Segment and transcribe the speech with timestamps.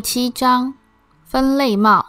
[0.00, 0.72] 第七章
[1.26, 2.06] 分类帽。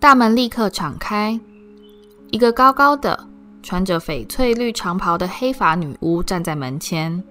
[0.00, 1.38] 大门立刻敞开，
[2.30, 3.28] 一个高高的、
[3.62, 7.22] 穿着翡翠绿长袍的黑发女巫站在门前。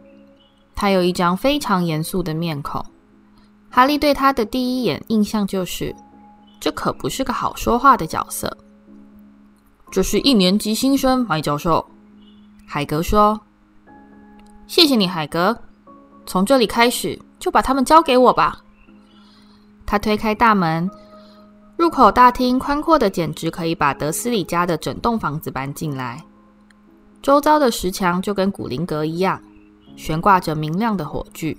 [0.76, 2.86] 她有一张非常严肃的面孔。
[3.68, 5.96] 哈利对她的第一眼印象就是，
[6.60, 8.56] 这可不是个好说话的角色。
[9.90, 11.84] 这是一年级新生麦教授，
[12.68, 13.42] 海格说
[14.70, 15.60] ：“谢谢你，海格。
[16.28, 18.60] 从这里开始，就把他们交给我吧。”
[19.88, 20.88] 他推开大门。
[21.78, 26.24] 入口大厅宽阔的，简直可以把德斯里家的整栋房子搬进来。
[27.22, 29.40] 周遭的石墙就跟古灵阁一样，
[29.96, 31.56] 悬挂着明亮的火炬。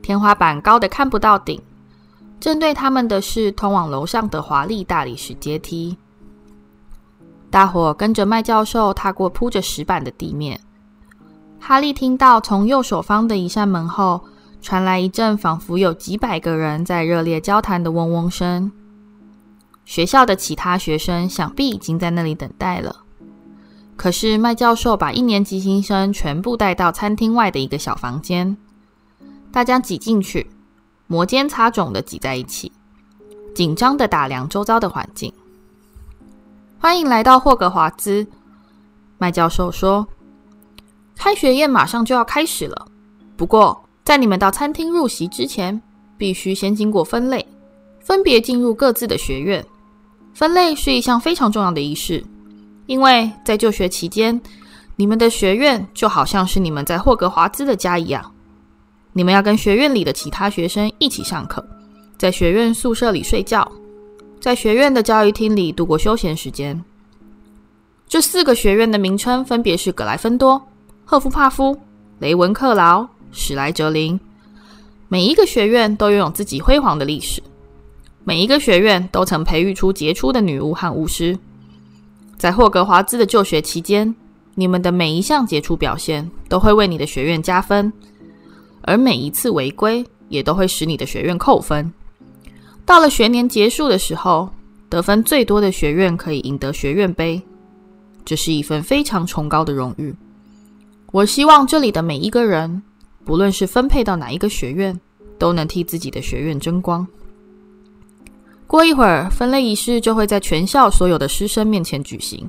[0.00, 1.60] 天花板高得看不到顶，
[2.38, 5.96] 正对他们的是通往楼上的华丽大理石阶梯。
[7.50, 10.58] 大伙跟着麦教授踏过铺着石板的地面。
[11.60, 14.20] 哈利听到从右手方的一扇门后
[14.60, 18.72] 传来一阵仿佛有几百个人在热烈交谈的嗡嗡声。
[19.84, 23.04] 学校的其他学生想必已经在那里等待了。
[23.96, 28.56] 可是麦教授把一年级新生全部带到餐厅外的一个小房间，
[29.52, 30.50] 大家挤进去，
[31.06, 32.72] 摩肩擦踵的挤在一起，
[33.54, 35.32] 紧张的打量周遭的环境。
[36.78, 38.26] 欢迎来到霍格华兹，
[39.18, 40.06] 麦教授说
[41.22, 42.86] ：“开学宴马上就要开始了，
[43.36, 45.78] 不过在你们到餐厅入席之前，
[46.16, 47.46] 必须先经过分类，
[48.00, 49.62] 分别进入各自的学院。”
[50.32, 52.24] 分类是一项非常重要的仪式，
[52.86, 54.40] 因为在就学期间，
[54.96, 58.24] 你们的学院就好像是你们在霍格华兹的家一样。
[59.12, 61.62] 你们要跟学院里的其他学生一起上课，
[62.16, 63.70] 在学院宿舍里睡觉，
[64.40, 66.82] 在学院的教育厅里度过休闲时间。
[68.08, 70.60] 这四个学院的名称分别是格莱芬多、
[71.10, 71.76] 赫夫帕夫、
[72.20, 74.20] 雷文克劳、史莱哲林。
[75.08, 77.42] 每一个学院都拥有自己辉煌的历史。
[78.22, 81.36] 每一个学院都曾培育出杰出的女巫和巫师。
[82.38, 84.14] 在霍格华兹的就学期间，
[84.54, 87.92] 你们的每一项杰出表现都会为你的学院加分，
[88.82, 91.92] 而每一次违规也都会使你的学院扣分。
[92.86, 94.48] 到了学年结束的时候，
[94.88, 97.42] 得分最多的学院可以赢得学院杯，
[98.24, 100.14] 这是一份非常崇高的荣誉。
[101.12, 102.82] 我希望这里的每一个人，
[103.24, 104.98] 不论是分配到哪一个学院，
[105.38, 107.06] 都能替自己的学院争光。
[108.66, 112.48] 过一会儿，分类仪式就会在全校所有的师生面前举行。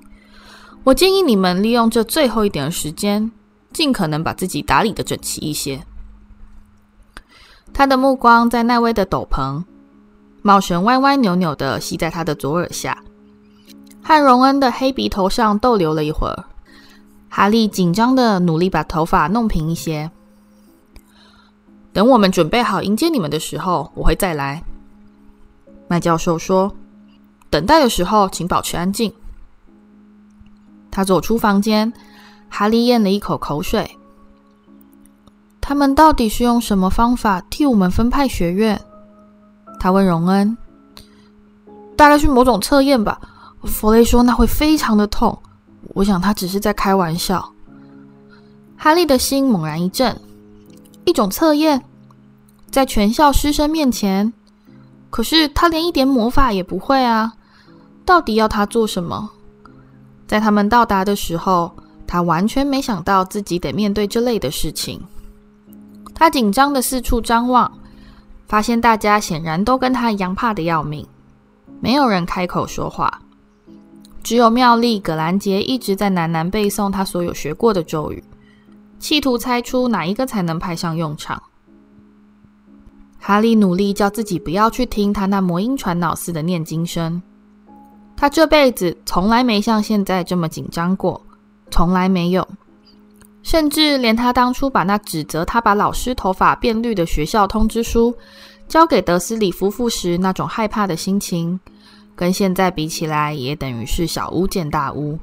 [0.84, 3.32] 我建议你们利用这最后一点的时间，
[3.74, 5.82] 尽可能把自己打理得整齐一些。
[7.74, 9.64] 他的目光在奈威的斗篷、
[10.44, 13.04] 帽绳歪歪扭扭地系在他的左耳下，
[14.04, 16.46] 和荣恩的黑鼻头上逗留了一会儿。
[17.34, 20.12] 哈利紧张的努力把头发弄平一些。
[21.94, 24.62] 等我们准备好迎接你们的时候，我会再来。
[25.88, 26.76] 麦教授说
[27.50, 29.14] ：“等待的时候，请保持安静。”
[30.92, 31.92] 他走出房间，
[32.50, 33.98] 哈利咽了一口口水。
[35.62, 38.80] 他们到底是用什么方法替我们分派学院？
[39.80, 40.58] 他问荣恩
[41.96, 43.22] ：“大概是某种测验吧。”
[43.64, 45.42] 弗雷说：“那会非常的痛。”
[45.90, 47.54] 我想他只是在开玩笑。
[48.78, 50.20] 哈利的心猛然一震：
[51.06, 51.84] 一种测验，
[52.72, 54.32] 在全校师生面前。
[55.10, 57.34] 可是他连一点魔法也不会啊！
[58.06, 59.30] 到底要他做什么？
[60.26, 61.70] 在他们到达的时候，
[62.08, 65.00] 他完全没想到自己得面对这类的事情。
[66.16, 67.70] 他紧张的四处张望，
[68.48, 71.06] 发现大家显然都跟他一样怕得要命，
[71.82, 73.22] 没有人开口说话，
[74.24, 78.24] 只有妙丽·葛兰杰一直在喃喃背诵他所有学过的咒语，
[79.00, 81.42] 企图猜出哪一个才能派上用场。
[83.20, 87.22] 哈利努力叫自己不要去听他那魔音传脑似的念经声。
[88.16, 91.20] 他这辈子从来没像现在这么紧张过，
[91.70, 92.48] 从来没有。
[93.44, 98.14] 甚至连他当初把那指责他把老师头发变绿的学校通知书
[98.68, 101.60] 交给德斯里夫妇时那种害怕的心情，
[102.22, 105.18] 跟现在比起来，也等于是小巫见大巫。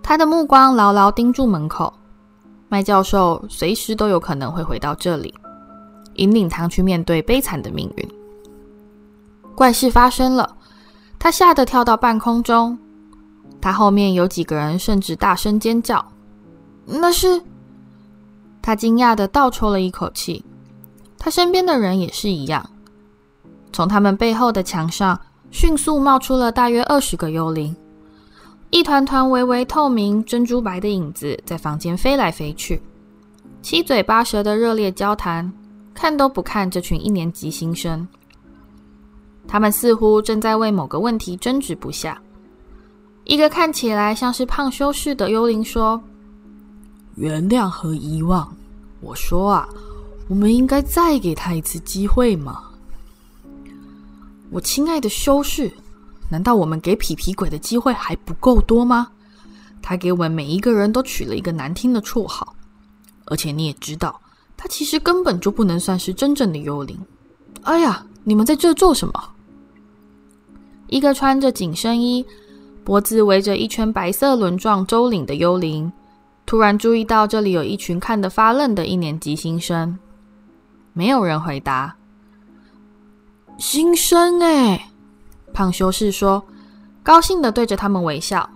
[0.00, 1.92] 他的目光牢牢盯住门口，
[2.68, 5.34] 麦教授随时都有可能会回到这里。
[6.14, 8.08] 引领他去面对悲惨的命运。
[9.56, 10.56] 怪事发生了，
[11.18, 12.78] 他吓得跳到半空中。
[13.60, 16.12] 他后面有几个人甚至大声尖叫
[16.86, 17.42] ：“那是……”
[18.62, 20.44] 他惊讶地倒抽了一口气。
[21.18, 22.64] 他身边的人也是一样。
[23.72, 27.74] 从他们背后的墙上迅速冒出了大约二十个幽灵，
[28.70, 32.80] 一团团微微透明、珍珠白的影子在房间飞来飞去。
[33.62, 35.50] 七嘴八舌的热烈交谈，
[35.94, 38.06] 看都不看这群一年级新生。
[39.48, 42.20] 他们似乎正在为某个问题争执不下。
[43.24, 46.00] 一个看起来像是胖修士的幽灵说
[47.16, 48.54] ：“原谅和遗忘。
[49.00, 49.68] 我说啊，
[50.28, 52.62] 我们应该再给他一次机会嘛。”
[54.50, 55.70] 我亲爱的修士，
[56.30, 59.08] 难道我们给皮皮鬼的机会还不够多吗？
[59.82, 62.54] 他给我们每一个人都取了一个难听的绰号，
[63.26, 64.20] 而且你也知道，
[64.56, 66.98] 他其实根本就不能算是真正的幽灵。
[67.62, 69.12] 哎呀，你们在这做什么？
[70.88, 72.24] 一个穿着紧身衣、
[72.82, 75.92] 脖子围着一圈白色轮状周领的幽灵，
[76.46, 79.98] 突然注意到这里有一群看得发愣的一年级新生。
[80.94, 81.94] 没有人回答。
[83.58, 84.88] 新生哎，
[85.52, 86.42] 胖修士说，
[87.02, 88.48] 高兴的对着他们微笑。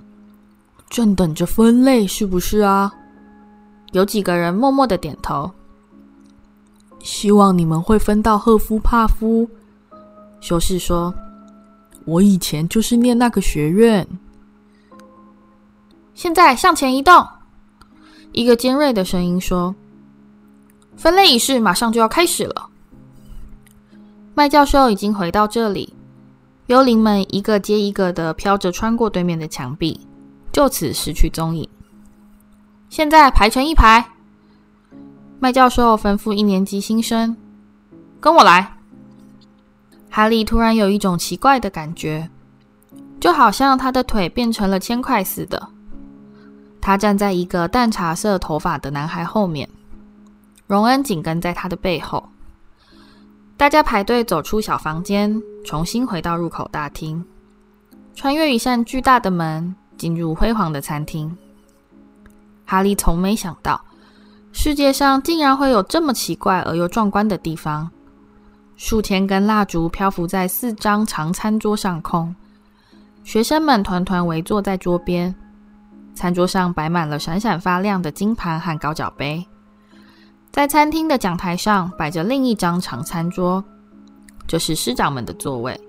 [0.88, 2.92] 正等着分类是不是啊？
[3.90, 5.50] 有几个人默默的点头。
[7.00, 9.48] 希望你们会分到赫夫帕夫。
[10.40, 11.12] 修士说
[12.06, 14.06] ：“我以前就是念那个学院。”
[16.14, 17.26] 现在向前移动。
[18.30, 19.74] 一个尖锐的声音说
[20.96, 22.68] ：“分类仪式马上就要开始了。”
[24.34, 25.92] 麦教授已经回到这里，
[26.66, 30.00] 幽灵们一个接一个的飘着穿过对面的墙壁，
[30.50, 31.68] 就此失去踪影。
[32.88, 34.02] 现在排成一排。
[35.38, 37.36] 麦教授吩咐一年级新生
[38.20, 38.74] ：“跟我来。”
[40.08, 42.26] 哈利突然有一种奇怪的感觉，
[43.20, 45.68] 就好像他的腿变成了铅块似的。
[46.80, 49.68] 他站在一个淡茶色头发的男孩后面，
[50.66, 52.26] 荣恩紧跟在他的背后。
[53.62, 57.24] 大家排队走出小房间，重新回到入口大厅，
[58.12, 61.32] 穿越一扇巨大的门，进入辉煌的餐厅。
[62.66, 63.80] 哈利从没想到，
[64.50, 67.88] 世界上竟然会有这么奇怪而又壮观的地方。
[68.74, 72.34] 数千根蜡烛漂浮在四张长餐桌上空，
[73.22, 75.32] 学生们团团围坐在桌边，
[76.16, 79.46] 餐桌上摆满了闪闪发亮的金盘和高脚杯。
[80.52, 83.64] 在餐厅的讲台上摆着另一张长餐桌，
[84.46, 85.80] 这是师长们的座位。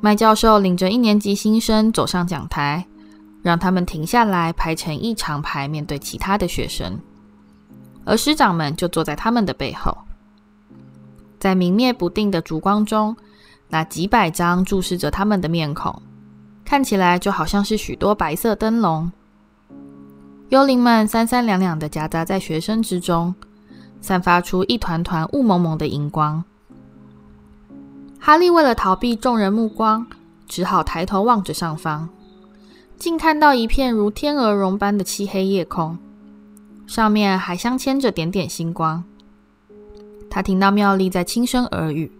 [0.00, 2.84] 麦教授领着一年级新生走上讲台，
[3.40, 6.98] 让他们停下来排成一长排，面对其他的学生。
[8.04, 9.96] 而师长们就坐在他们的背后。
[11.38, 13.16] 在明灭不定的烛光中，
[13.68, 16.02] 那几百张注视着他们的面孔，
[16.64, 19.10] 看起来就好像是许多白色灯笼。
[20.50, 23.32] 幽灵们三三两两的夹杂在学生之中，
[24.00, 26.42] 散发出一团团雾蒙蒙的荧光。
[28.18, 30.04] 哈利为了逃避众人目光，
[30.48, 32.08] 只好抬头望着上方，
[32.98, 35.96] 竟看到一片如天鹅绒般的漆黑夜空，
[36.84, 39.04] 上面还镶嵌着点点星光。
[40.28, 42.10] 他听到妙丽在轻声耳语：“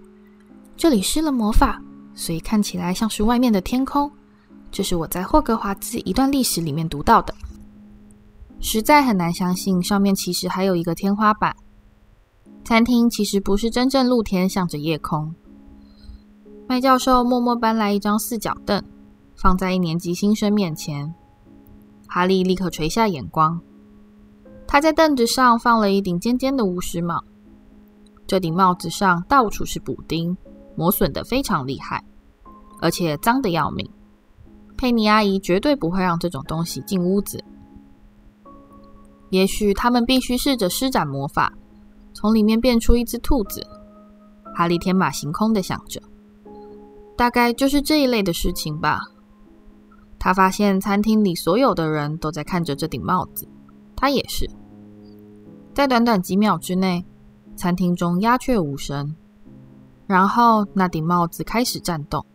[0.78, 1.82] 这里施了魔法，
[2.14, 4.08] 所以看起来像是外面的天空。”
[4.70, 7.34] 这是我在霍格华兹一段历史里面读到的。
[8.60, 11.56] 实在很难相信，上面其实还有一个天花板。
[12.62, 15.34] 餐厅其实不是真正露天，向着夜空。
[16.68, 18.82] 麦教授默默搬来一张四脚凳，
[19.34, 21.12] 放在一年级新生面前。
[22.06, 23.60] 哈利立刻垂下眼光。
[24.66, 27.24] 他在凳子上放了一顶尖尖的巫师帽，
[28.26, 30.36] 这顶帽子上到处是补丁，
[30.76, 32.04] 磨损得非常厉害，
[32.80, 33.90] 而且脏得要命。
[34.76, 37.42] 佩妮阿姨绝对不会让这种东西进屋子。
[39.30, 41.52] 也许他们必须试着施展魔法，
[42.12, 43.66] 从里面变出一只兔子。
[44.54, 46.00] 哈利天马行空的想着，
[47.16, 49.00] 大概就是这一类的事情吧。
[50.18, 53.48] 他发现餐厅里所有的人都在看着这顶帽子，
[53.96, 54.48] 他也是。
[55.72, 57.02] 在短短几秒之内，
[57.56, 59.14] 餐厅中鸦雀无声，
[60.06, 62.26] 然后那顶帽子开始颤动，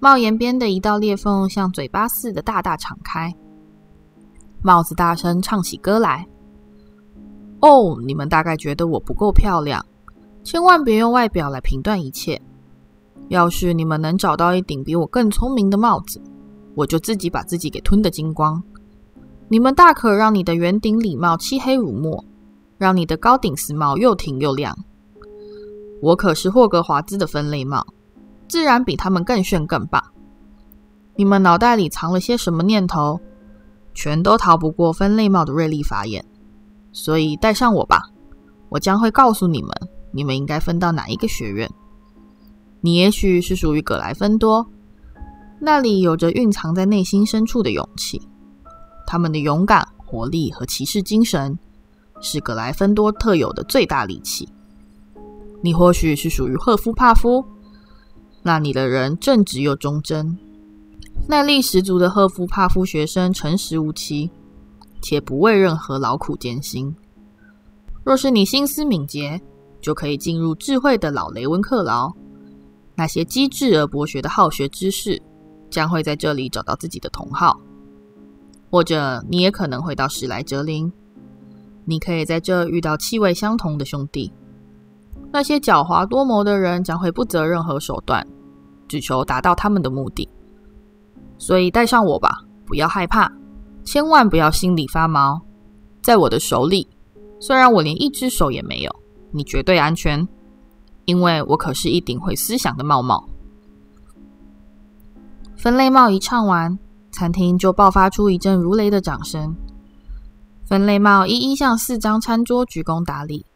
[0.00, 3.32] 帽檐边的一道裂缝像嘴巴似的大大敞开。
[4.62, 6.26] 帽子大声唱起歌来
[7.60, 9.84] ：“哦，你们大概觉得我不够漂亮，
[10.44, 12.40] 千万别用外表来评断一切。
[13.28, 16.20] 要是你们能找到一顶比我更聪明的帽子，
[16.74, 18.62] 我就自己把自己给吞得精光。
[19.48, 22.24] 你们大可让你的圆顶礼帽漆黑如墨，
[22.76, 24.76] 让你的高顶丝帽又挺又亮。
[26.02, 27.86] 我可是霍格华兹的分类帽，
[28.48, 30.02] 自然比他们更炫更棒。
[31.16, 33.18] 你们脑袋里藏了些什么念头？”
[34.02, 36.24] 全都逃不过分类帽的锐利法眼，
[36.90, 38.00] 所以带上我吧，
[38.70, 39.70] 我将会告诉你们，
[40.10, 41.70] 你们应该分到哪一个学院。
[42.80, 44.66] 你也许是属于葛莱芬多，
[45.60, 48.18] 那里有着蕴藏在内心深处的勇气。
[49.06, 51.58] 他们的勇敢、活力和骑士精神，
[52.22, 54.48] 是葛莱芬多特有的最大利器。
[55.60, 57.44] 你或许是属于赫夫帕夫，
[58.42, 60.38] 那里的人正直又忠贞，
[61.28, 64.28] 耐力十足的赫夫帕夫学生诚实无欺，
[65.00, 66.94] 且不畏任何劳苦艰辛。
[68.02, 69.40] 若是你心思敏捷，
[69.80, 72.12] 就可以进入智慧的老雷文克劳。
[72.96, 75.22] 那些机智而博学的好学之士，
[75.70, 77.60] 将会在这里找到自己的同好。
[78.70, 80.92] 或者，你也可能会到史莱哲林，
[81.84, 84.32] 你可以在这遇到气味相同的兄弟。
[85.32, 88.26] 那些狡猾多谋的人将会不择任何手段，
[88.88, 90.28] 只求达到他们的目的。
[91.40, 93.32] 所以带上我吧，不要害怕，
[93.82, 95.40] 千万不要心里发毛。
[96.02, 96.86] 在我的手里，
[97.40, 98.94] 虽然我连一只手也没有，
[99.32, 100.28] 你绝对安全，
[101.06, 103.26] 因为我可是一顶会思想的帽帽。
[105.56, 106.78] 分类帽一唱完，
[107.10, 109.56] 餐厅就爆发出一阵如雷的掌声。
[110.66, 113.46] 分类帽一一向四张餐桌鞠躬打礼。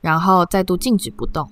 [0.00, 1.48] 然后再度静止不动，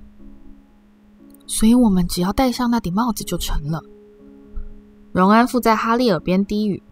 [1.46, 3.80] 所以我们只要戴上那顶帽子就成了。
[5.12, 6.82] 荣安附在哈利耳边低语：“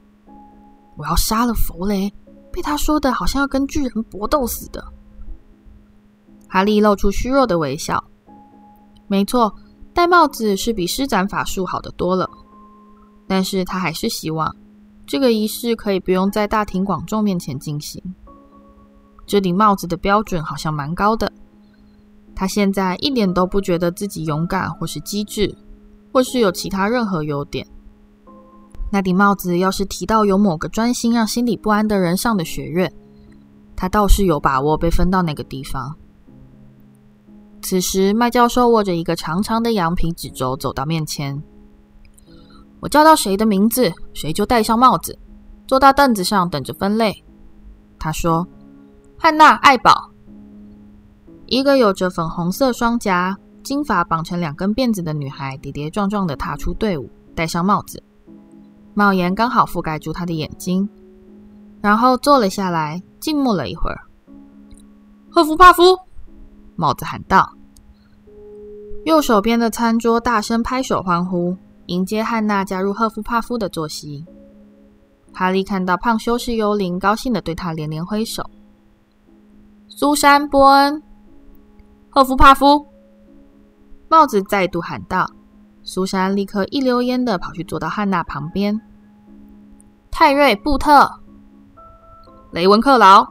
[0.96, 2.12] 我要杀了弗雷，
[2.52, 4.84] 被他说的好像要跟巨人搏斗似的。”
[6.48, 8.02] 哈利露出虚弱的微笑。
[9.06, 9.54] 没错，
[9.94, 12.28] 戴帽子是比施展法术好得多了，
[13.26, 14.54] 但是他还是希望
[15.06, 18.02] 这个仪式可以不用在大庭广众面前进行。
[19.26, 21.30] 这顶帽子的标准好像蛮高的。
[22.34, 25.54] 他现在一点都不觉得自己勇敢，或是机智，
[26.12, 27.66] 或是有其他任何优点。
[28.90, 32.92] 那顶帽子要是提到有某个专心让心里不安的人上的学院，
[33.76, 35.94] 他倒是有把握被分到那个地方。
[37.60, 41.42] 此时，麦教授握着一个长长的羊皮纸轴走到面前
[42.80, 45.18] ：“我叫到谁的名字，谁就戴上帽子，
[45.66, 47.24] 坐到凳子上等着分类。”
[47.98, 48.46] 他说
[49.18, 50.10] ：“汉娜·艾宝。”
[51.46, 58.02] 一个有着粉红色双颊、金发绑成两根辫子的女孩，跌跌撞撞地踏出队伍，戴上帽子，
[58.98, 60.88] 帽檐刚好覆盖住他的眼睛，
[61.80, 64.00] 然后坐了下来，静默了一会儿。
[65.30, 65.96] 赫夫帕夫，
[66.74, 67.48] 帽子喊道。
[69.04, 74.26] 右手边的餐桌大声拍手欢呼，迎接汉娜加入赫夫帕夫的坐席。
[75.32, 78.50] 哈利看到胖修士幽灵，高兴的对他连连挥手。
[79.86, 81.00] 苏珊·波恩。
[82.10, 82.84] 赫夫帕夫，
[84.08, 85.30] 帽子再度喊道。
[85.84, 88.78] 苏珊立刻一溜烟的跑去坐到汉娜旁边。
[90.20, 91.08] 泰瑞·布特，
[92.50, 93.24] 雷文克劳。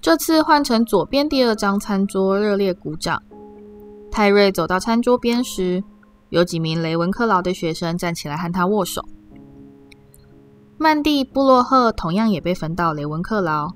[0.00, 3.22] 这次换成左边第二张餐桌，热烈鼓掌。
[4.10, 5.84] 泰瑞走到餐桌边时，
[6.30, 9.00] 有几名雷文克劳的学生站起来和他握手。
[10.76, 13.70] 曼蒂·布洛赫同样也被分到雷文克劳。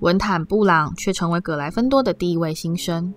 [0.00, 3.14] 文坦·布朗却成为葛莱芬多的第一位新生。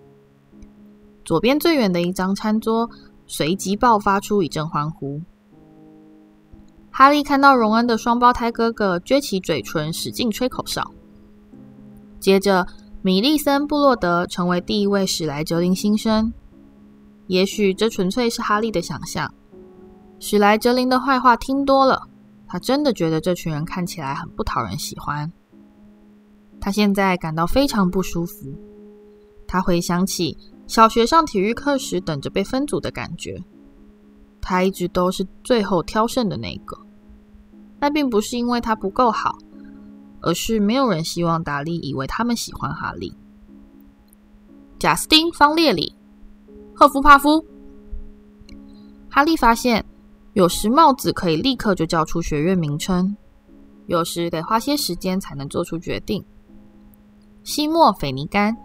[1.25, 2.89] 左边最远的一张餐桌
[3.27, 5.21] 随即爆发出一阵欢呼。
[6.95, 10.87] 哈利看到荣恩的双胞胎哥哥撅起嘴唇，使劲吹口哨。
[12.19, 12.65] 接着，
[13.01, 16.31] 米利森·布洛德成为第一位史莱哲林新生。
[17.25, 19.33] 也许这纯粹是哈利的想象。
[20.19, 22.07] 史莱哲林的坏话听多了，
[22.47, 25.29] 他真的觉得这群人看起来很不讨人喜欢。
[26.61, 28.53] 他现在感到非常不舒服。
[29.47, 33.43] 他回想起小学上体育课时等着被分组的感觉。
[34.43, 36.77] 他一直都是最后挑剩的那个。
[37.79, 39.35] 那并不是因为他不够好，
[40.21, 43.13] 而是没有人希望达利以为他们喜欢哈利。
[44.77, 45.95] 贾斯汀·方列里，
[46.75, 47.43] 赫夫帕夫。
[49.09, 49.83] 哈利发现，
[50.33, 53.15] 有时帽子可以立刻就叫出学院名称，
[53.87, 56.23] 有时得花些时间才能做出决定。
[57.43, 58.55] 西莫·斐尼甘，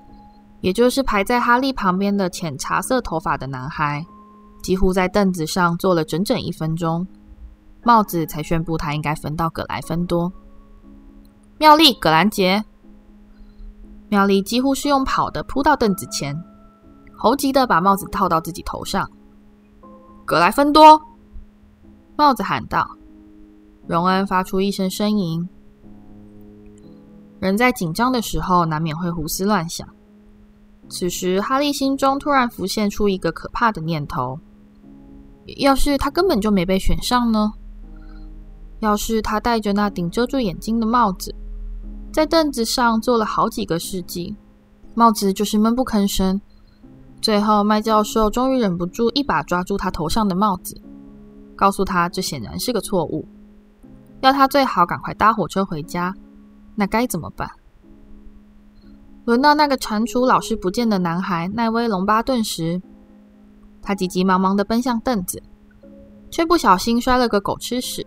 [0.60, 4.06] 也就是排在哈利旁边的浅茶色头发的男孩，
[4.68, 7.06] 几乎在凳子上坐了整整一分钟，
[7.84, 10.30] 帽子才宣布他应该分到葛莱芬多。
[11.56, 12.62] 妙丽·葛兰杰，
[14.10, 16.38] 妙丽几乎是用跑的扑到凳子前，
[17.16, 19.10] 猴急的把帽子套到自己头上。
[20.26, 21.00] 葛莱芬多，
[22.14, 22.86] 帽子喊道。
[23.86, 25.48] 荣恩发出一声呻吟。
[27.40, 29.88] 人在紧张的时候，难免会胡思乱想。
[30.90, 34.38] 此时，哈利心中突然浮现出一个可怕的念头：
[35.56, 37.52] 要是他根本就没被选上呢？
[38.80, 41.34] 要是他戴着那顶遮住眼睛的帽子，
[42.12, 44.36] 在凳子上坐了好几个世纪，
[44.94, 46.40] 帽子就是闷不吭声。
[47.20, 50.80] 最后，麦教授终于忍不住一把抓住他头上的帽子，
[51.56, 53.26] 告诉他这显然是个错误，
[54.20, 56.14] 要他最好赶快搭火车回家。
[56.76, 57.50] 那该怎么办？
[59.24, 62.80] 轮到那个蟾蜍老是不见的男孩奈威·龙巴顿时，
[63.88, 65.42] 他急急忙忙地奔向凳子，
[66.30, 68.06] 却不小心摔了个狗吃屎。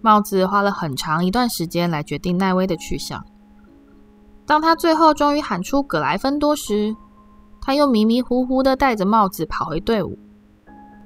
[0.00, 3.22] 帽子花了很长一段时间来决定奈威的去向。
[4.46, 6.96] 当他最后终于喊出“葛莱芬多”时，
[7.60, 10.18] 他又迷迷糊糊地戴着帽子跑回队伍，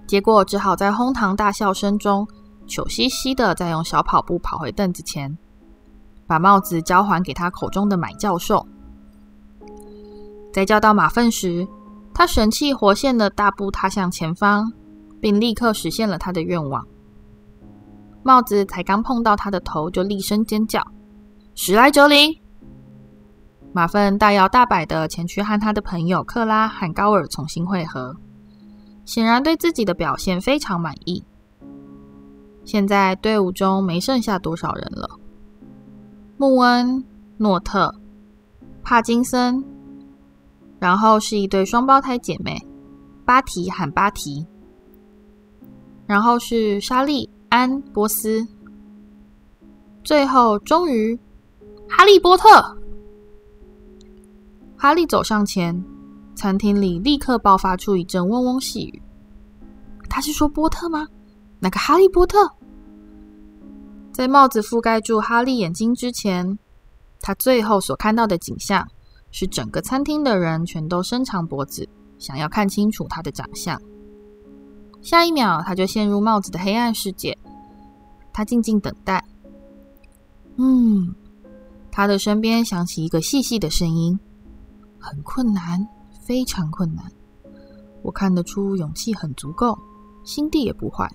[0.06, 2.24] 结果只好在哄堂大笑声中，
[2.68, 5.36] 糗兮兮地再用小跑步跑回凳子前，
[6.24, 8.64] 把帽子交还给他口中的买教授。
[10.52, 11.66] 在叫到马粪时，
[12.18, 14.72] 他神气活现的大步踏向前方，
[15.20, 16.82] 并立刻实现了他的愿望。
[18.22, 20.82] 帽子才刚碰到他的头，就厉声尖叫
[21.54, 22.34] ：“史莱哲林！”
[23.74, 28.16] 马粪大摇大摆地前去和他的朋友克拉和高尔重新会合，
[29.04, 31.22] 显然对自己的表现非常满意。
[32.64, 35.06] 现在队伍中没剩下多少人了：
[36.38, 37.04] 穆恩、
[37.36, 37.94] 诺特、
[38.82, 39.62] 帕金森，
[40.78, 42.56] 然后是一对双胞胎姐妹
[43.24, 44.46] 巴提喊巴提，
[46.06, 48.46] 然后是莎莉、安、波斯，
[50.04, 51.18] 最后终于
[51.88, 52.46] 哈利波特。
[54.76, 55.84] 哈利走上前，
[56.34, 59.02] 餐厅里立刻爆发出一阵嗡嗡细语。
[60.08, 61.08] 他是说波特吗？
[61.58, 62.38] 那个哈利波特？
[64.12, 66.58] 在帽子覆盖住哈利眼睛之前，
[67.20, 68.86] 他最后所看到的景象
[69.30, 73.80] 是整个餐厅的人全都伸长脖子，想要看清楚他的长相。
[75.02, 77.36] 下一秒，他就陷入帽子的黑暗世界。
[78.32, 79.24] 他静静等待。
[80.56, 81.14] 嗯，
[81.90, 84.18] 他的身边响起一个细细的声音。
[84.98, 85.86] 很困难，
[86.20, 87.04] 非常困难。
[88.02, 89.78] 我看得出勇气很足够，
[90.24, 91.08] 心地也不坏，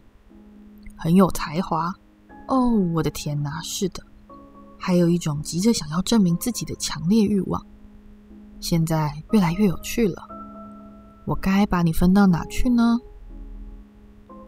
[0.95, 1.93] 很有才华。
[2.47, 3.61] 哦，我的天哪！
[3.61, 4.03] 是的，
[4.77, 7.61] 还有一种急着想要证明自己的强烈欲望。
[8.61, 10.23] 现在越来越有趣了。
[11.25, 12.97] 我该把你分到哪去呢？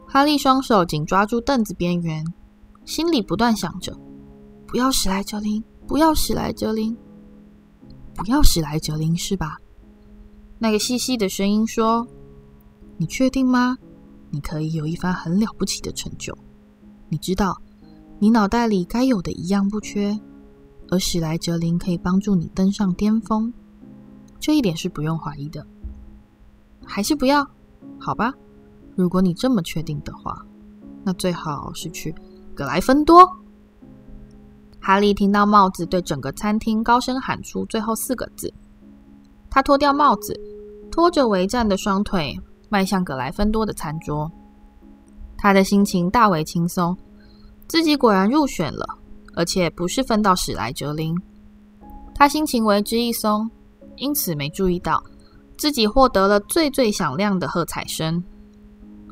[0.08, 2.24] 哈利双手紧抓住凳子边缘，
[2.86, 3.94] 心里不断想着：
[4.68, 6.96] 不要史莱哲林，不要史莱哲林。
[8.16, 9.58] 不要史莱哲林是吧？
[10.60, 12.08] 那个细细的声音说
[12.98, 13.76] ：“你确定吗？
[14.30, 16.36] 你可以有一番很了不起的成就。
[17.10, 17.60] 你知道，
[18.20, 20.20] 你脑袋里该有的一样不缺，
[20.90, 23.52] 而史莱哲林可以帮助你登上巅峰，
[24.44, 25.66] 这一点是不用怀疑的。
[26.86, 27.48] 还是不要？
[27.98, 28.34] 好吧，
[28.94, 30.46] 如果你这么确定的话，
[31.02, 32.14] 那最好是去
[32.54, 33.26] 格莱芬多。”
[34.82, 38.54] 哈利听到帽子对整个餐厅高声喊出最后四个字，
[39.50, 40.38] 他脱掉帽子，
[40.92, 44.30] 拖着围战的双腿，迈向格莱芬多的餐桌。
[45.38, 46.98] 他的心情大为轻松，
[47.70, 48.86] 自己果然入选了，
[49.36, 51.18] 而且不是分到史莱哲林。
[52.14, 53.50] 他心情为之一松，
[53.98, 55.04] 因此没注意到
[55.58, 58.24] 自己获得了最最响亮的喝彩声。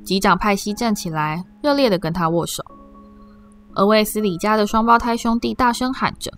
[0.03, 2.63] 机长派西站起来，热烈的跟他握手。
[3.75, 6.31] 而卫斯理家的双胞胎兄弟大声喊着：“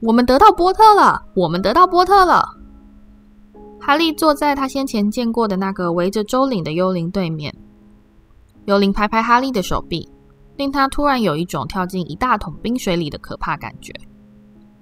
[0.00, 1.22] 我们得到波特了！
[1.34, 2.48] 我们得到波特了！”
[3.78, 7.54] 哈利坐在他先前见过的那个围着州领的幽灵对面。
[8.64, 10.08] 幽灵拍拍哈利的手臂，
[10.56, 13.92] 令他突然有一种跳进一大桶冰水里的可怕感觉。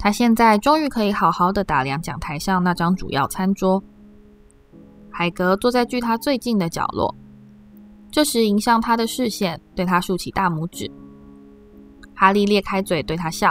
[0.05, 3.83] 他现在终于可以好好的打量讲台上那张主要餐桌。
[5.11, 7.17] 海格坐在距他最近的角落，
[8.11, 10.87] 这时迎向他的视线，对他竖起大拇指。
[12.15, 13.51] 哈利裂开嘴对他笑，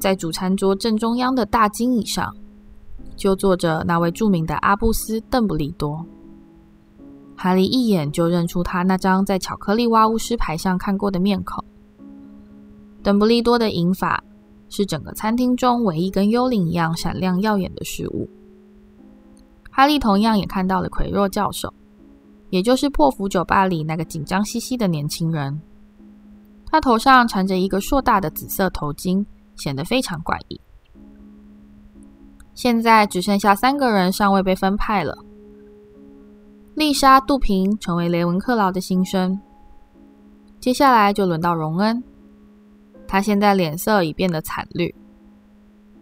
[0.00, 2.34] 在主餐桌正中央的大金椅上，
[3.14, 6.04] 就坐着那位著名的阿布斯·邓布利多。
[7.36, 11.64] 哈利一眼就认出他那张在巧克力挖巫师牌上看过的面孔。
[13.00, 14.20] 邓布利多的银发
[14.70, 18.26] 是整个餐厅中唯一跟幽灵一样闪亮耀眼的事物。
[19.70, 21.72] 哈利同样也看到了奎若教授，
[22.48, 25.60] 也就是破釜酒吧里那个紧张兮兮的年轻人。
[26.66, 29.24] 他头上缠着一个硕大的紫色头巾，
[29.56, 30.60] 显得非常怪异。
[32.54, 35.16] 现在只剩下三个人尚未被分派了。
[36.74, 39.38] 丽莎·杜平成为雷文克劳的新生，
[40.60, 42.02] 接下来就轮到荣恩。
[43.10, 44.94] 他现在脸色已变得惨绿。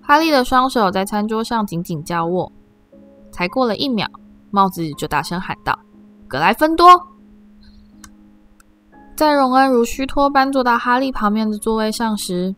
[0.03, 2.53] 哈利的双手在餐桌上紧紧交握，
[3.33, 4.07] 才过了一秒，
[4.51, 5.77] 帽子就大声喊道
[6.29, 6.87] ：“格莱芬多！”
[9.17, 12.55] 在荣恩如虚脱般坐到哈利旁边的座位上时，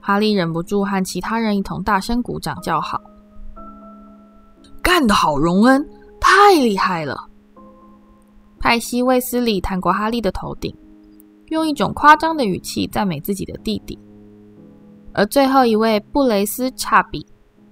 [0.00, 3.00] 哈利忍不住和其他人一同大声鼓掌叫好
[4.82, 5.82] ：“干得好，荣恩！
[6.20, 7.26] 太厉害了！”
[8.60, 10.74] 派西·卫斯理探过哈利的头顶，
[11.54, 13.98] 用一种夸张的语气赞美自己的弟弟。
[15.12, 17.26] 而最后一位布雷斯·查比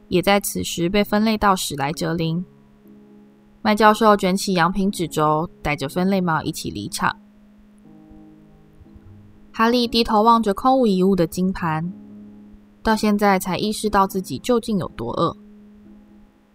[0.09, 2.45] 也在此时被分类到史莱哲林。
[3.63, 7.15] 麦教授卷起羊皮纸轴，戴着分类帽一起离场。
[9.53, 11.93] 哈利低头望着空无一物的金盘，
[12.83, 15.37] 到现在才意识到自己究竟有多饿。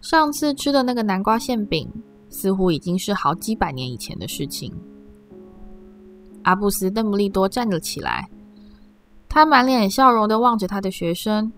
[0.00, 1.88] 上次吃的那个南瓜馅饼，
[2.28, 4.72] 似乎已经是好几百年以前的事情。
[6.46, 8.28] 阿布斯·邓布利多站了起来，
[9.28, 11.50] 他满脸笑容地望着他的学生，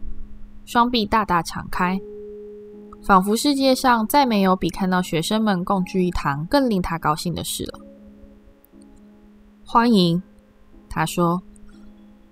[0.64, 2.00] 双臂大大敞开。
[3.02, 7.78] 仿佛世界上再没有比看到学生们共聚一堂更令他高兴的事了。
[9.62, 10.22] 欢迎，
[10.88, 11.42] 他说：“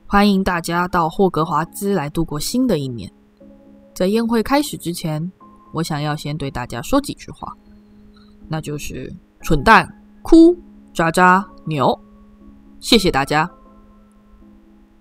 [0.09, 3.13] 欢迎大家到霍格华兹来度过新的一年。
[3.95, 5.31] 在宴会开始之前，
[5.75, 7.53] 我想要先对大家说几句话，
[8.49, 9.87] 那就是蠢蛋、
[10.23, 10.57] 哭、
[10.95, 11.95] 渣渣、牛。
[12.81, 13.51] 谢谢大家。”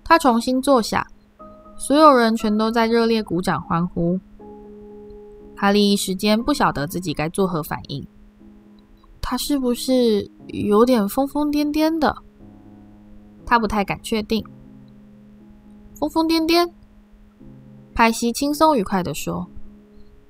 [0.04, 1.08] 他重新坐下，
[1.78, 4.20] 所有人全都在热烈鼓掌欢呼。
[5.56, 8.06] 哈利一时间不晓得自己该作何反应。
[9.22, 12.16] 他是不是有点疯疯癫癫的？
[13.46, 14.46] 他不太敢确定。
[15.96, 16.70] 疯疯癫癫，
[17.94, 19.48] 派西轻松愉快地说：“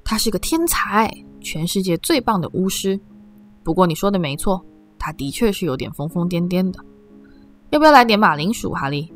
[0.06, 2.98] 他是个天才，全世界最棒的巫师。
[3.64, 4.64] 不过你说的没错，
[4.98, 6.80] 他的确是有点疯疯癫癫的。
[7.76, 9.14] 要不要来点马铃薯，哈利？”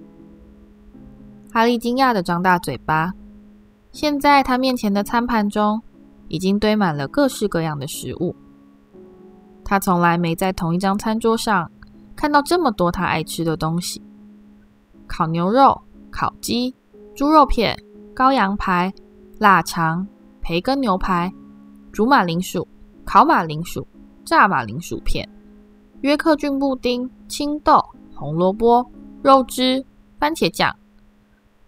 [1.54, 3.14] 哈利惊讶地张大嘴巴。
[3.94, 5.82] 现在他面前的餐盘中。
[6.32, 8.36] 已经堆满了各式各样的食物。
[9.66, 11.68] 他从来没在同一张餐桌上
[12.16, 14.00] 看到这么多他爱吃的东西：
[15.08, 15.76] 烤牛肉、
[16.12, 16.72] 烤鸡、
[17.16, 17.76] 猪肉片、
[18.16, 18.94] 羔羊排、
[19.40, 20.08] 腊肠、
[20.40, 21.34] 培根牛排、
[21.92, 22.68] 煮马铃薯、
[23.04, 23.84] 烤马铃薯、
[24.24, 25.28] 炸马铃薯片、
[26.02, 27.84] 约克郡布丁、青豆、
[28.20, 28.86] 红萝卜、
[29.24, 29.82] 肉汁、
[30.20, 30.76] 番茄酱。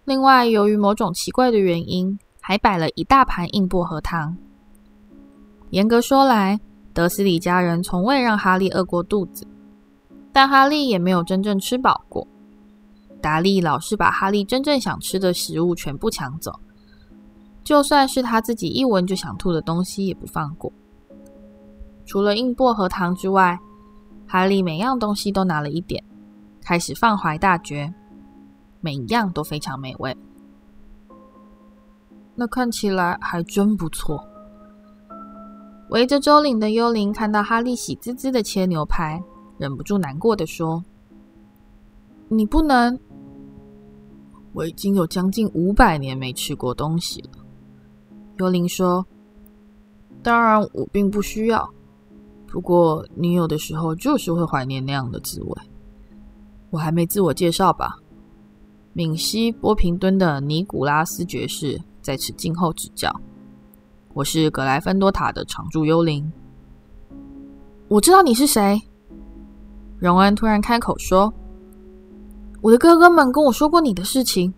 [0.04, 4.36] 另外，由于某种奇怪的原因，还摆了一大盘硬薄荷糖。
[5.70, 6.60] 严格说来，
[6.92, 9.46] 德斯里家人从未让哈利饿过肚子，
[10.30, 12.28] 但哈利也没有真正吃饱过。
[13.22, 16.52] 达利老是把哈利真正想吃的食物全部抢走，
[17.64, 20.70] 就算是他自己一闻就想吐的东西也不放过。
[22.04, 23.58] 除了硬薄荷糖之外，
[24.26, 26.02] 哈利每样东西都拿了一点，
[26.62, 27.92] 开始放怀大嚼，
[28.80, 30.16] 每一样都非常美味。
[32.34, 34.26] 那看起来还真不错。
[35.90, 39.22] 围着周领的幽灵看到哈利喜滋滋的切牛排，
[39.58, 40.82] 忍不住难过的说
[42.28, 42.98] ：“你不能……
[44.54, 47.44] 我已经有将近五百年没吃过东西了。”
[48.38, 49.06] 幽灵说
[50.22, 51.68] ：“当然，我并不需要。
[52.46, 55.54] 不过，你有的时候就是会怀念那样的滋味。
[56.72, 57.98] 我还没自我介绍吧？
[58.94, 63.14] 敏西·波平敦的尼古拉斯爵士在此静候指教。”
[64.14, 66.32] 我是格莱芬多塔的常驻幽灵。
[67.88, 68.80] 我知道你是谁。
[69.98, 71.30] 荣恩突然开口说
[72.62, 74.52] ：“我的哥哥们跟我说过你的事情，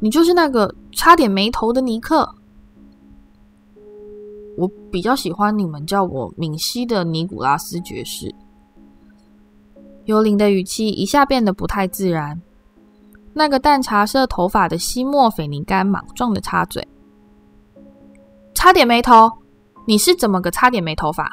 [0.00, 2.28] 你就是那个差点没头的尼克。
[4.56, 8.34] 我比较喜欢你们叫我敏西的尼古拉斯爵士。”
[10.08, 12.40] 幽灵的语气一下变得不太自然。
[13.34, 16.86] 那个淡茶色头发的西莫斐尼甘莽撞的插嘴。
[18.54, 19.30] 差点没头，
[19.86, 21.30] 你是怎么个差点没头发？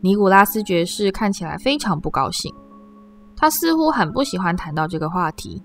[0.00, 2.54] 尼古拉斯爵士看起来非常不高兴，
[3.36, 5.60] 他似乎很不喜欢谈到这个话题。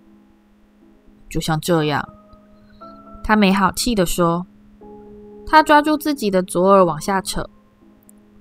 [1.30, 2.04] 就像这样，
[3.24, 4.44] 他没好气的说。
[5.46, 7.48] 他抓住自己的左耳往下扯，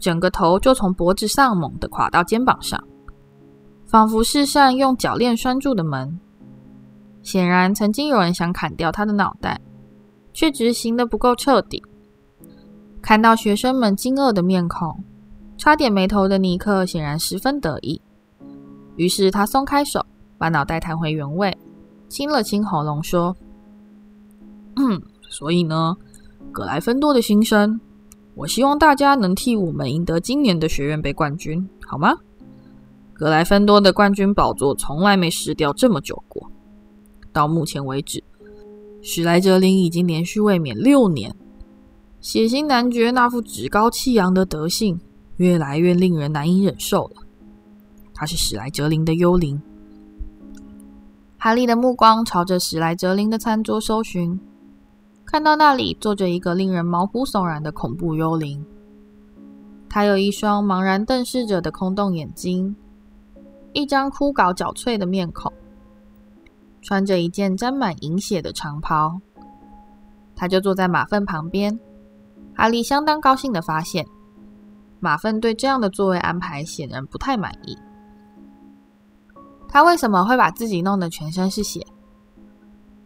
[0.02, 2.82] 整个头就从脖子上猛地垮到肩膀上，
[3.86, 6.18] 仿佛是扇用铰链拴住的门。
[7.22, 9.60] 显然，曾经有人想砍掉他的脑袋。
[10.34, 11.82] 却执行得不够彻底。
[13.02, 15.04] 看到学生们惊愕的面孔，
[15.58, 18.00] 差点没头的尼克显然十分得意。
[18.96, 20.04] 于是他松开手，
[20.38, 21.56] 把脑袋弹回原位，
[22.08, 23.36] 清了清喉咙，说
[24.76, 25.94] ：“嗯，所以呢，
[26.50, 27.78] 格莱芬多的新生，
[28.34, 32.14] 我希望大家能替我们赢得今年的学院杯冠军，好吗？
[33.12, 36.50] 格莱芬多的冠军宝座从来没失掉这么久过，
[37.32, 38.22] 到目前为止。”
[39.04, 41.34] 史莱哲林已经连续卫冕六年，
[42.20, 45.00] 血腥男爵那副趾高气扬的德性
[45.36, 47.22] 越来越令人难以忍受了。
[48.14, 49.60] 他是史莱哲林的幽灵。
[51.36, 54.38] 哈利的目光朝着史莱哲林的餐桌搜寻，
[55.32, 58.62] 看到那里坐着一个令人毛骨悚然的恐怖幽灵。
[59.88, 62.76] 他有一双茫然瞪视着的空洞眼睛，
[63.72, 65.50] 一张枯槁憔悴的面孔。
[66.82, 69.18] 穿着一件沾满银血的长袍，
[70.36, 71.80] 他就坐在马粪旁边。
[72.54, 74.06] 哈利相当高兴地发现，
[75.00, 77.74] 马粪对这样的座位安排显然不太满意。
[79.66, 81.80] 他为什么会把自己弄得全身是血？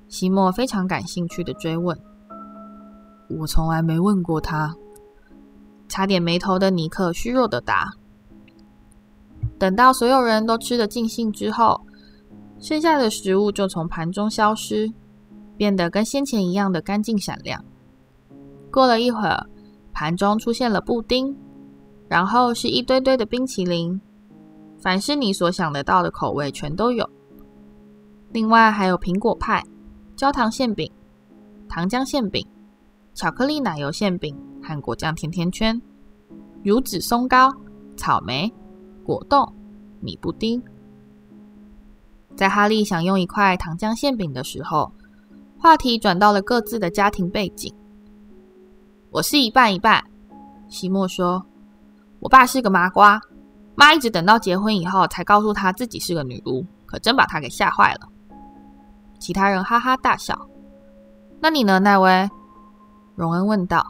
[0.09, 1.97] 西莫非常感兴趣的追问。
[3.29, 4.75] 我从来没问过他。
[5.89, 7.93] 差点没头的尼克虚弱的答。
[9.59, 11.81] 等到所有人都吃得尽兴之后，
[12.59, 14.93] 剩下的食物就从盘中消失，
[15.57, 17.65] 变得跟先前一样的干净闪亮。
[18.71, 19.47] 过了一会儿，
[19.93, 21.35] 盘中出现了布丁，
[22.09, 24.01] 然后是一堆堆的冰淇淋，
[24.79, 27.09] 凡是你所想得到的口味全都有。
[28.33, 29.63] 另外还有苹果派、
[30.17, 30.91] 焦糖馅饼、
[31.69, 32.47] 糖浆馅饼、
[33.17, 35.81] 巧克力奶油馅饼和果酱甜甜圈、
[36.63, 37.51] 乳脂松糕、
[37.97, 38.53] 草莓、
[39.03, 39.51] 果冻、
[40.01, 40.63] 米布丁。
[42.37, 44.93] 在哈利享用一块糖浆馅饼的时候，
[45.59, 47.75] 话题转到了各自的家庭背景。
[49.11, 50.05] 我是一半一半，
[50.69, 51.43] 西莫说
[52.21, 53.19] ：“我爸是个麻瓜，
[53.77, 58.01] 妈一直等到结婚以后才告诉他自己是个女巫，可真把他给吓坏了。”
[59.19, 60.39] 其他人哈哈大笑。
[61.41, 62.29] 那你呢，奈威？
[63.17, 63.85] 荣恩问道。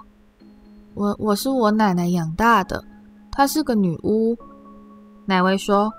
[0.95, 2.83] 我我是我奶奶养大的，
[3.31, 4.35] 她是个女巫。
[5.27, 5.93] 奶威说。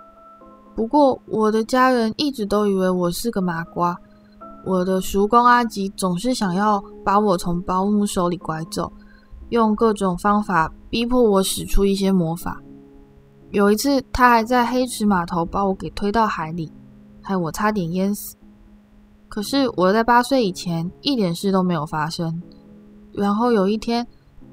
[0.75, 3.97] 不过我的家人一直都以为我是个麻瓜。
[4.63, 8.93] 我的叔公阿吉总是想要把我从保姆手里拐走，
[9.49, 12.61] 用各种方法逼迫我使出一些魔法。
[13.49, 16.71] 有一次，他还在黑池码头把我给推到海里，
[17.23, 18.35] 害我差点淹死。
[19.27, 22.39] 可是我在八岁以前一点事都没有发生。
[23.17, 24.05] 然后有一天，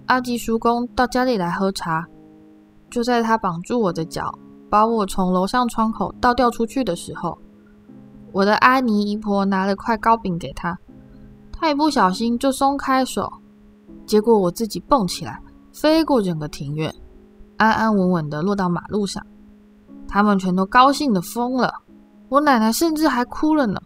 [0.07, 2.07] 阿吉叔公到家里来喝茶，
[2.90, 4.37] 就在他绑住我的脚，
[4.70, 7.37] 把我从楼上窗口倒吊出去的时候，
[8.33, 10.77] 我的阿尼姨婆拿了块糕饼给他，
[11.53, 13.31] 他一不小心就松开手，
[14.07, 15.38] 结果我自己蹦起来，
[15.70, 16.90] 飞过整个庭院，
[17.59, 19.22] 安安稳稳的落到马路上。
[20.09, 21.70] 他们全都高兴的疯了，
[22.31, 23.79] 我奶奶甚至还哭了呢。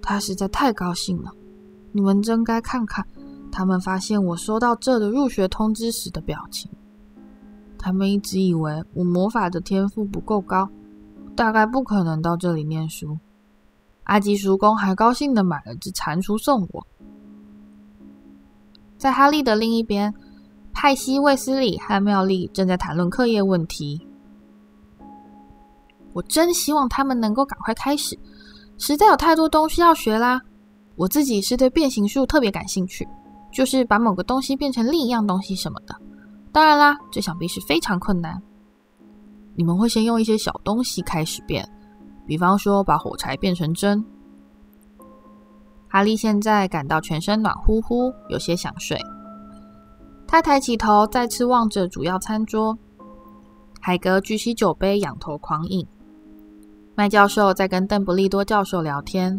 [0.00, 1.30] 她实在太高兴了，
[1.92, 3.04] 你们真该看看
[3.52, 6.70] 他们发现我收到这的入学通知时的表情。
[7.78, 10.68] 他们一直以为我魔法的天赋不够高，
[11.36, 13.18] 大概不可能到这里念书。
[14.04, 16.86] 阿吉叔公还高兴的买了只蟾蜍送我。
[18.96, 20.14] 在哈利的另一边，
[20.72, 24.06] 派西、卫斯理和妙丽正在谈论课业问题。
[26.12, 28.18] 我真希望他们能够赶快开始。
[28.78, 30.40] 实在有太多东西要学啦！
[30.94, 33.06] 我自己是对变形术特别感兴趣，
[33.52, 35.94] 就是把某个东西变成另一样东西什么的。
[36.50, 38.42] 当然啦，这想必是非常困难。
[39.54, 41.68] 你们会先用一些小东西开始变，
[42.26, 44.04] 比方说把火柴变成针。
[45.88, 48.98] 哈利现在感到全身暖乎乎，有些想睡。
[50.26, 52.76] 他抬起头，再次望着主要餐桌。
[53.78, 55.86] 海格举起酒杯，仰头狂饮。
[56.94, 59.38] 麦教授在跟邓布利多教授聊天，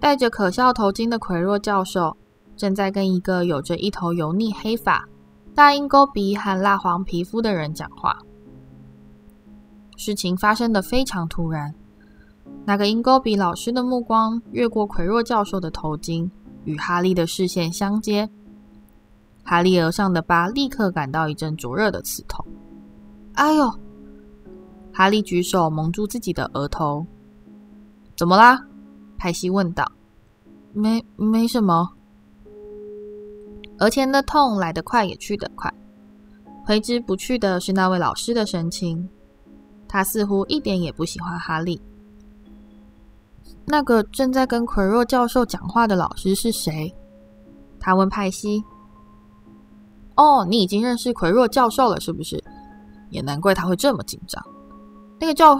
[0.00, 2.16] 戴着可笑头巾的奎若教授
[2.58, 5.08] 正在跟一个有着一头油腻黑发、
[5.54, 8.18] 大鹰钩鼻和蜡黄皮肤的人讲话。
[9.96, 11.74] 事情发生的非常突然，
[12.64, 16.28] 那个鹰钩鼻老师的目光越过奎若教授的头巾，
[16.64, 18.28] 与哈利的视线相接。
[19.42, 22.44] 哈利额上的疤立刻感到一阵灼热的刺痛。
[23.34, 23.72] 哎呦！
[24.92, 27.06] 哈利举手蒙住自己的额头。
[28.16, 28.60] “怎么啦？”
[29.16, 29.90] 派西问道。
[30.74, 31.88] “没，没什么。”
[33.78, 35.72] 额前的痛来得快，也去得快。
[36.64, 39.08] 挥之不去的是那位老师的神情，
[39.88, 41.80] 他似乎一点也不喜欢哈利。
[43.64, 46.94] 那个正在跟奎若教授讲话的老师是谁？
[47.80, 48.62] 他问派西。
[50.16, 52.42] “哦，你已经认识奎若教授了，是不是？
[53.10, 54.44] 也难怪他会这么紧张。”
[55.20, 55.58] 那个教，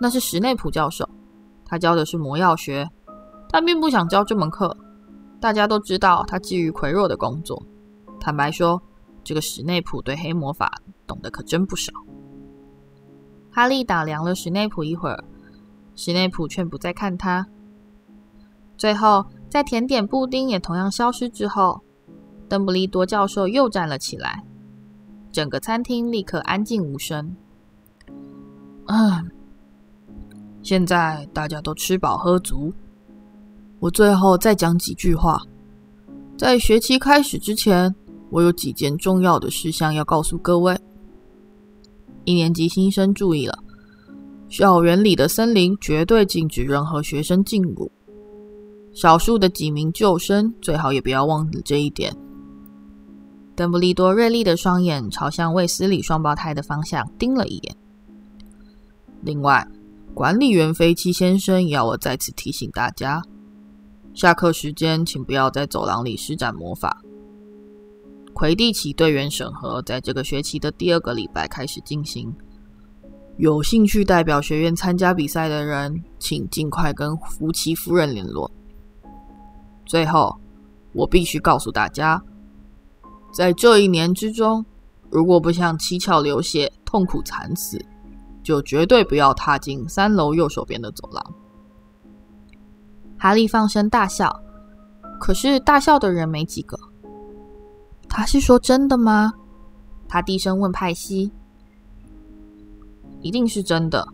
[0.00, 1.08] 那是史内普教授，
[1.64, 2.88] 他教的是魔药学，
[3.48, 4.76] 他并不想教这门课。
[5.40, 7.60] 大家都知道他基于奎若的工作。
[8.20, 8.80] 坦白说，
[9.24, 10.70] 这个史内普对黑魔法
[11.06, 11.92] 懂得可真不少。
[13.50, 15.24] 哈利打量了史内普一会儿，
[15.96, 17.46] 史内普却不再看他。
[18.76, 21.80] 最后，在甜点布丁也同样消失之后，
[22.48, 24.44] 邓布利多教授又站了起来，
[25.32, 27.34] 整个餐厅立刻安静无声。
[28.86, 29.30] 嗯，
[30.62, 32.72] 现在大家都吃饱喝足，
[33.80, 35.40] 我最后再讲几句话。
[36.36, 37.94] 在学期开始之前，
[38.30, 40.78] 我有几件重要的事项要告诉各位。
[42.24, 43.58] 一年级新生注意了，
[44.48, 47.90] 校园里的森林绝对禁止任何学生进入。
[48.92, 52.14] 少数的几名旧生最好也不要忘了这一点。
[53.54, 57.76] 邓布利多锐利的双眼朝向卫斯理双胞胎的方向盯了一眼。
[59.22, 59.66] 另外，
[60.14, 63.22] 管理员菲七先生也要我再次提醒大家，
[64.14, 67.00] 下课时间请不要在走廊里施展魔法。
[68.32, 72.32] 魁地奇队员审核在这个学期的第二个礼拜开始进行。
[73.36, 78.50] 有兴趣代表学院参加比赛的人，请尽快跟福奇夫人联络。
[79.86, 80.38] 最后，
[80.92, 82.22] 我必须告诉大家，
[83.32, 84.64] 在这一年之中，
[85.08, 87.82] 如果不想七窍流血、痛苦惨死，
[88.42, 91.34] 就绝对不要踏进三楼右手边的走廊。
[93.22, 94.34] 哈利放声大笑，
[95.20, 96.74] 可是大笑的人没几个。
[98.08, 99.34] 他是说真的吗？
[100.08, 101.30] 他低声问派西。
[103.20, 104.08] 一定是真的，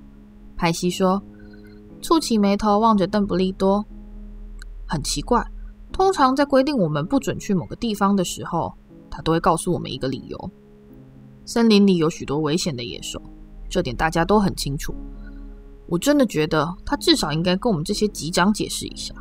[0.57, 1.23] 派西说，
[2.03, 3.85] 蹙起眉头望着邓布利多。
[4.88, 5.40] 很奇怪，
[5.92, 8.75] 通常在规定我们不准去某个地方的时候，
[9.09, 10.51] 他都会告诉我们一个理由。
[11.45, 13.23] 森林里有许多危险的野兽，
[13.69, 14.92] 这点大家都很清楚。
[15.88, 19.14] 我真的觉得他至少应该跟我们这些级长解释一下。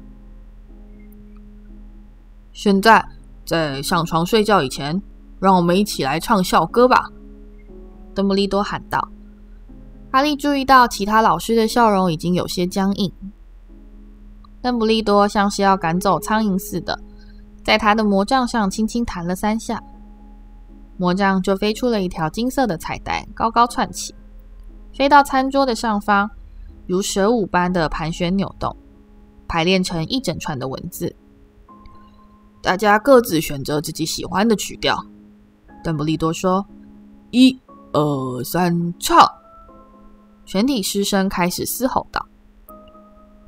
[2.53, 3.05] 现在，
[3.45, 5.01] 在上床睡觉以前，
[5.39, 7.11] 让我们一起来唱校歌吧！
[8.13, 9.09] 邓布利多喊道。
[10.11, 13.11] 哈利注意到其他老师的笑容已经有些僵硬。
[14.61, 16.97] 邓布利多像是要赶走苍蝇似的，
[17.63, 19.83] 在他的魔杖上轻轻弹了三下，
[20.97, 24.15] 魔杖就飞出了一条金色的彩带，高高窜起，
[24.93, 26.31] 飞到餐桌的上方，
[26.87, 28.75] 如蛇舞般的盘旋扭动，
[29.47, 31.15] 排练成一整串的文字。
[32.61, 34.97] 大家各自选择自己喜欢的曲调。
[35.83, 36.65] 邓布利多说
[37.31, 37.55] ：“一、
[37.93, 39.27] 二、三，唱！”
[40.45, 42.25] 全体师生开始嘶吼道：“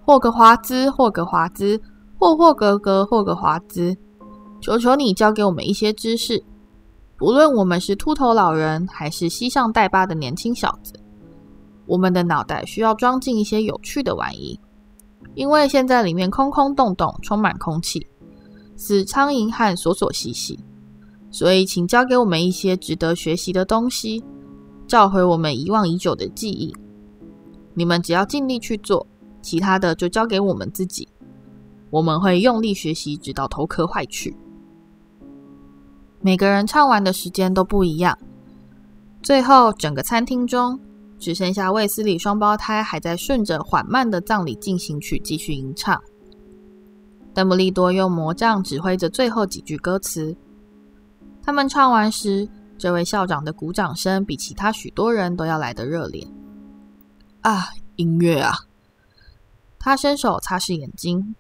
[0.06, 1.82] 霍格华兹，霍格华兹，
[2.20, 3.96] 霍霍格格，霍格华兹！
[4.62, 6.44] 求求你教给我们一些知识，
[7.16, 10.94] 不论我们是秃头老人还是膝上带疤的年轻小子，
[11.88, 14.60] 我们的脑袋需要装进一些有趣的玩意，
[15.34, 18.06] 因为现在里面空空洞洞，充满空气，
[18.76, 20.60] 死苍蝇和琐琐兮兮，
[21.32, 24.24] 所以请教给我们一些值得学习的东西，
[24.86, 26.76] 召回我们遗忘已久的记忆。”
[27.74, 29.06] 你们只要尽力去做，
[29.42, 31.08] 其他的就交给我们自己。
[31.90, 34.36] 我们会用力学习，直到头壳坏去。
[36.20, 38.18] 每个人唱完的时间都不一样。
[39.22, 40.80] 最后，整个餐厅中
[41.20, 46.02] 只剩下卫斯理双胞胎还在顺着缓慢的葬礼进行曲继续吟唱。
[47.34, 50.36] 邓布利多用魔杖指挥着最后几句歌词。
[51.44, 56.28] 他们唱完时，这位校长的鼓掌声比其他许多人都要来得热烈。
[57.42, 58.56] 啊，音乐啊！
[59.80, 61.36] 他伸手擦拭眼睛，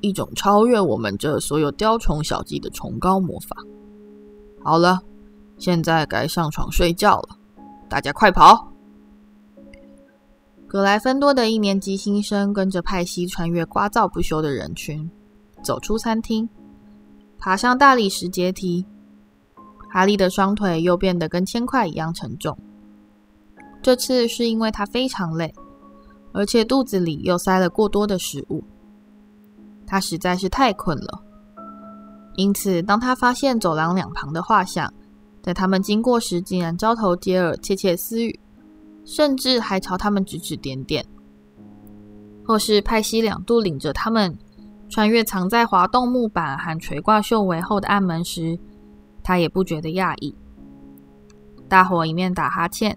[0.00, 3.56] 一种超越我们这所有雕虫小技的崇高魔法。
[4.62, 5.00] 好了，
[5.56, 7.38] 现在该上床睡觉了，
[7.90, 8.72] 大家快跑！
[10.68, 15.10] 格莱芬多的一年级新生跟着派西穿越聒噪不休的人群，
[15.64, 16.48] 走出餐厅，
[17.36, 18.86] 爬上大理石阶梯。
[19.92, 22.56] 哈利的双腿又变得跟铅块一样沉重。
[23.82, 25.52] 这次是因为他非常累，
[26.32, 28.62] 而且肚子里又塞了过多的食物，
[29.84, 31.20] 他实在是太困了。
[32.36, 34.94] 因此，当他发现走廊两旁的画像，
[35.42, 38.38] 在他们经过时竟然交头接耳、窃窃私语，
[39.04, 41.04] 甚至还朝他们指指点点，
[42.46, 44.36] 或是派西两度领着他们
[44.88, 48.58] 穿越藏在滑动木板和垂挂袖围后的暗门时，
[49.22, 50.34] 他也不觉得讶异。
[51.68, 52.96] 大伙一面打哈欠。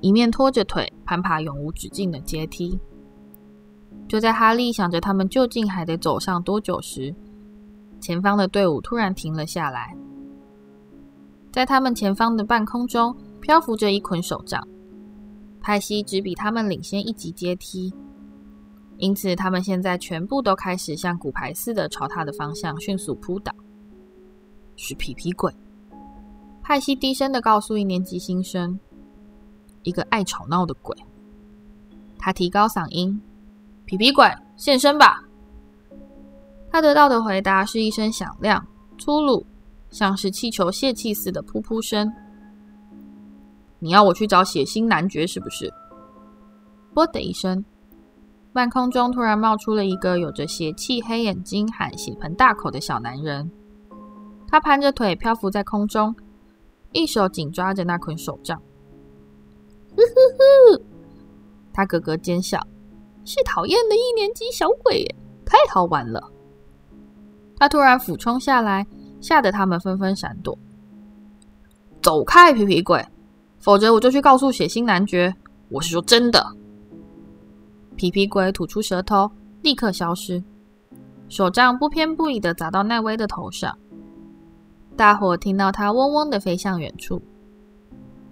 [0.00, 2.78] 一面拖着腿攀爬永无止境的阶梯，
[4.06, 7.14] 就在哈利想着他们究竟还得走上多久时，
[8.02, 9.96] 前方的队伍突然停了下来。
[11.54, 14.60] 在他们前方的半空中漂浮着一捆手杖，
[15.60, 17.94] 派西只比他们领先一级阶梯，
[18.96, 23.54] 因此他们现在全部都开始像骨牌似的朝他的方向迅速扑倒。
[24.74, 25.54] 是皮皮鬼，
[26.60, 28.76] 派西低声的告诉一年级新生。
[29.84, 30.96] 一个爱吵闹的鬼，
[32.18, 33.22] 他提高嗓音
[33.86, 35.22] ：“皮皮鬼，现身吧！”
[36.68, 38.66] 他得到的回答是一声响亮、
[38.98, 39.46] 粗鲁，
[39.94, 42.12] 像是气球泄气似的噗噗声。
[43.78, 45.72] “你要我去找血腥男爵是不是
[46.92, 47.64] ？”“啵”的一声，
[48.52, 53.48] 半空中突然冒出了一个有着邪气黑眼睛和血盆大口的小男人。
[54.48, 56.12] 他盘着腿漂浮在空中，
[56.90, 58.60] 一手紧抓着那捆手杖。
[59.96, 60.82] 呵呵呵，
[61.72, 62.60] 他咯咯尖笑，
[63.24, 65.14] 是讨厌的一年级小鬼耶，
[65.46, 66.20] 太好玩了。
[67.56, 68.84] 他突然俯冲下来，
[69.24, 70.58] 吓得他们纷纷闪躲。
[72.02, 73.02] 走开，皮皮鬼！
[73.58, 75.34] 否则我就去告诉血腥男爵。
[75.70, 76.46] 我是说真的。
[77.96, 79.30] 皮皮鬼吐出舌头，
[79.62, 80.44] 立刻消失，
[81.30, 83.74] 手杖不偏不倚的砸到奈威的头上。
[84.94, 87.22] 大伙听到他嗡嗡的飞向远处，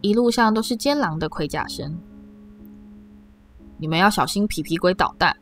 [0.03, 1.99] 一路上都是尖狼的盔甲声。
[3.79, 5.35] 你们要小心皮皮鬼捣蛋！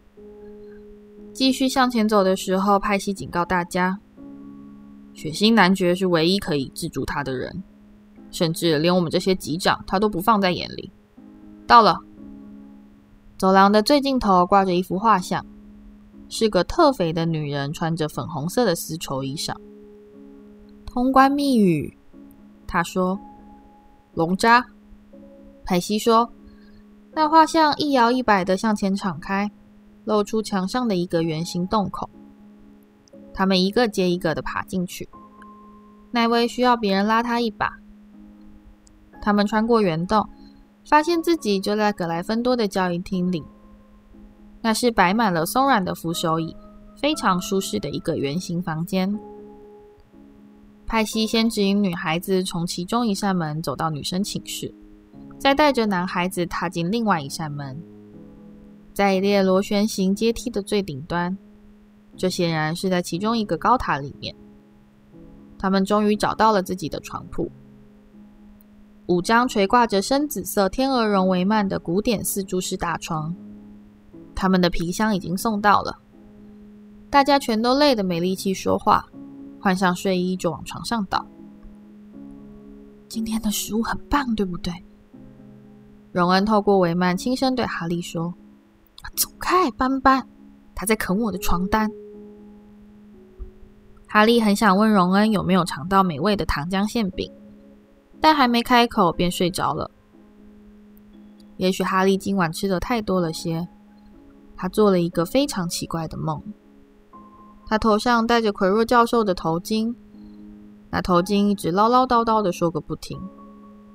[1.32, 3.98] 继续向前走的时候，派西警告大家：
[5.14, 7.62] 血腥男爵是唯一可以制住他的人。
[8.30, 10.88] 甚至连我们这些级长，他都不放在眼里。
[11.66, 11.98] 到了，
[13.36, 15.44] 走廊的最尽头挂着一幅画像，
[16.28, 19.52] 是个特肥的女人，穿着粉红色的丝绸衣裳。
[20.86, 21.96] 通关密语，
[22.68, 23.18] 他说
[24.14, 24.64] ：“龙渣。”
[25.66, 26.32] 派西说
[27.12, 29.50] ：“那画像一摇一摆的向前敞开，
[30.04, 32.08] 露出墙上的一个圆形洞口。
[33.40, 35.08] 他们一个接一个的爬进去。
[36.10, 37.72] 奈威需要别人拉他一把。”
[39.22, 40.28] 他们穿过圆洞，
[40.86, 43.42] 发现自己就在格莱芬多的交易厅里。
[44.60, 46.54] 那是摆满了松软的扶手椅，
[47.00, 49.18] 非常舒适的一个圆形房间。
[50.86, 54.70] 派西先指引女孩子从其中一扇门走到女生寝室，
[55.38, 57.82] 再带着男孩子踏进另外一扇门。
[58.92, 61.38] 在一列螺旋形阶梯的最顶端，
[62.20, 64.36] 这显然是在其中一个高塔里面。
[65.58, 67.50] 他们终于找到了自己的床铺。
[69.06, 73.34] 五张垂挂着深紫色天鹅绒帷幔的古典四柱式大床，
[74.34, 75.96] 他们的皮箱已经送到了。
[77.08, 79.02] 大家全都累得没力气说话，
[79.58, 81.24] 换上睡衣就往床上倒。
[83.08, 84.70] 今天的食物很棒，对不对？
[86.12, 88.34] 荣恩透过帷幔轻声对哈利说
[89.16, 90.22] ：“走开，斑斑，
[90.74, 91.90] 他在啃我的床单。”
[94.12, 97.32] 哈利很想问荣恩有没有尝到美味的糖浆馅饼。
[98.20, 99.90] 但还没开口便睡着了。
[101.56, 103.66] 也许哈利今晚吃的太多了些，
[104.56, 106.42] 他做了一个非常奇怪的梦。
[107.66, 109.94] 他头上戴着奎若教授的头巾，
[110.90, 113.18] 那头巾一直唠唠叨叨的说个不停，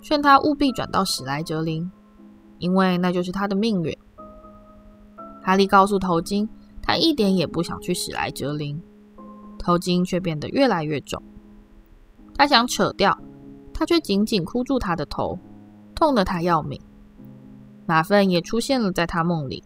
[0.01, 1.91] 劝他务必转到史莱哲林，
[2.57, 3.95] 因为那就是他的命运。
[5.43, 6.47] 哈利告诉头巾，
[6.81, 8.81] 他一点也不想去史莱哲林，
[9.65, 11.19] 头巾却变得越来越重，
[12.35, 13.17] 他想扯掉。
[13.73, 15.37] 他却紧紧箍住他的头，
[15.95, 16.79] 痛得他要命。
[17.87, 19.63] 马粪也出现了在他梦里，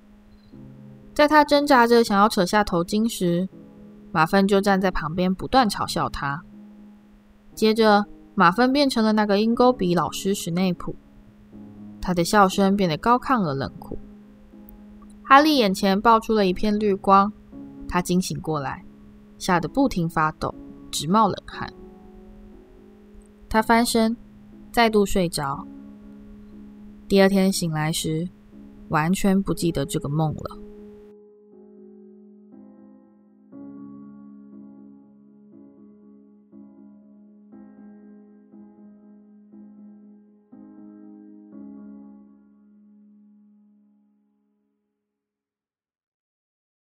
[1.14, 3.47] 在他挣扎着想要扯下头巾时，
[4.14, 6.41] 马粪就站在旁边不断嘲笑他。
[7.54, 10.95] 接着，马粪变成了那个鹰钩鼻老师史内普，
[12.02, 14.00] 他的笑声变得高亢而冷酷。
[15.22, 17.32] 哈利眼前爆出了一片绿光，
[17.88, 18.84] 他惊醒过来，
[19.40, 20.54] 吓得不停发抖，
[20.92, 21.68] 直冒冷汗。
[23.50, 24.16] 他翻身，
[24.72, 25.66] 再度睡着。
[27.08, 28.30] 第二天醒来时，
[28.90, 30.68] 完全不记得这个梦了。